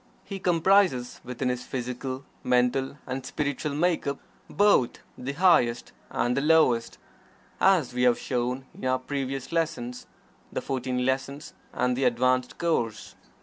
[0.23, 4.17] He comprises within his physical, mental and spiritual make up
[4.49, 6.97] both the highest and the lowest,
[7.59, 10.07] as we have shown in our previous lessons
[10.51, 13.13] (the "Fourteen Lessons" and the "Advanced Course").